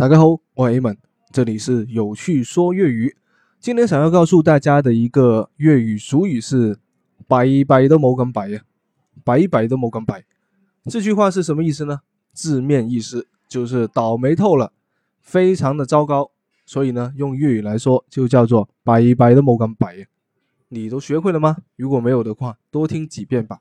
[0.00, 0.96] 大家好，我系 M 们，
[1.30, 3.14] 这里是有趣说粤语，
[3.58, 6.78] 今天想要告诉大家的一个粤语俗语是
[7.28, 8.62] 摆摆都冇咁摆啊，
[9.22, 10.24] 摆摆都冇咁摆。
[10.86, 12.00] 这句话是什么意思呢？
[12.32, 14.72] 字面意思就是倒霉透了，
[15.20, 16.30] 非常的糟糕，
[16.64, 20.06] 所以呢用粤语来说就叫做摆摆都冇咁摆啊。
[20.70, 21.58] 你都学会了吗？
[21.76, 23.58] 如果没有的话，多听几遍吧。